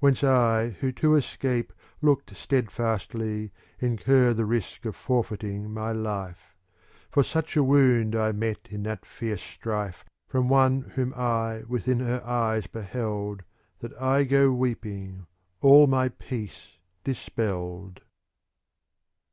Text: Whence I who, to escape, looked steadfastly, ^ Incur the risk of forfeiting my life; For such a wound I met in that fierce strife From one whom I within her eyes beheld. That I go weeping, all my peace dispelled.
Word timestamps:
Whence 0.00 0.24
I 0.24 0.70
who, 0.80 0.90
to 0.90 1.14
escape, 1.14 1.72
looked 2.02 2.34
steadfastly, 2.34 3.42
^ 3.52 3.52
Incur 3.78 4.34
the 4.34 4.44
risk 4.44 4.84
of 4.84 4.96
forfeiting 4.96 5.72
my 5.72 5.92
life; 5.92 6.52
For 7.12 7.22
such 7.22 7.56
a 7.56 7.62
wound 7.62 8.16
I 8.16 8.32
met 8.32 8.66
in 8.72 8.82
that 8.82 9.06
fierce 9.06 9.40
strife 9.40 10.04
From 10.26 10.48
one 10.48 10.80
whom 10.96 11.14
I 11.14 11.62
within 11.68 12.00
her 12.00 12.24
eyes 12.26 12.66
beheld. 12.66 13.44
That 13.78 13.94
I 14.02 14.24
go 14.24 14.50
weeping, 14.50 15.28
all 15.60 15.86
my 15.86 16.08
peace 16.08 16.76
dispelled. 17.04 18.00